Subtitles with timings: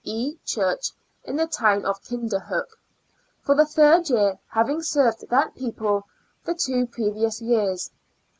[0.03, 0.35] E.
[0.43, 0.93] Church
[1.25, 2.75] in the town of Kinder hook,
[3.43, 6.07] for the third year, having served that people
[6.43, 7.91] the two previous years.